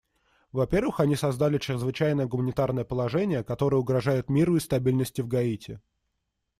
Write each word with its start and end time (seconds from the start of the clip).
Во-первых, 0.51 0.99
они 0.99 1.15
создали 1.15 1.59
чрезвычайное 1.59 2.25
гуманитарное 2.25 2.83
положение, 2.83 3.43
которое 3.43 3.77
угрожает 3.77 4.31
миру 4.31 4.55
и 4.55 4.59
стабильности 4.59 5.21
в 5.21 5.27
Гаити. 5.27 5.79